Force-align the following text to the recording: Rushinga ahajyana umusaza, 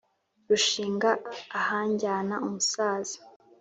Rushinga 0.49 1.09
ahajyana 1.59 2.35
umusaza, 2.47 3.17